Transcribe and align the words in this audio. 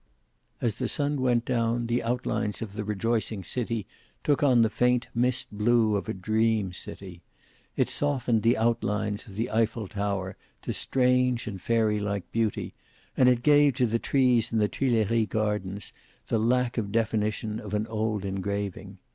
As 0.61 0.77
the 0.77 0.87
sun 0.87 1.21
went 1.21 1.45
down, 1.45 1.85
the 1.85 2.01
outlines 2.01 2.63
of 2.63 2.73
the 2.73 2.83
rejoicing 2.83 3.43
city 3.43 3.85
took 4.23 4.41
on 4.41 4.63
the 4.63 4.69
faint 4.71 5.05
mist 5.13 5.49
blue 5.51 5.95
of 5.95 6.09
a 6.09 6.13
dream 6.15 6.73
city. 6.73 7.21
It 7.77 7.87
softened 7.87 8.41
the 8.41 8.57
outlines 8.57 9.27
of 9.27 9.35
the 9.35 9.51
Eiffel 9.51 9.87
tower 9.87 10.37
to 10.63 10.73
strange 10.73 11.45
and 11.45 11.61
fairy 11.61 11.99
like 11.99 12.31
beauty 12.31 12.73
and 13.15 13.43
gave 13.43 13.75
to 13.75 13.85
the 13.85 13.99
trees 13.99 14.51
in 14.51 14.57
the 14.57 14.67
Tuileries 14.67 15.27
gardens 15.27 15.93
the 16.29 16.39
lack 16.39 16.79
of 16.79 16.91
definition 16.91 17.59
of 17.59 17.75
an 17.75 17.85
old 17.85 18.25
engraving. 18.25 18.97